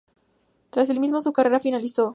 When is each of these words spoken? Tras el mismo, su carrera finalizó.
Tras 0.71 0.89
el 0.89 0.99
mismo, 0.99 1.21
su 1.21 1.31
carrera 1.31 1.59
finalizó. 1.59 2.09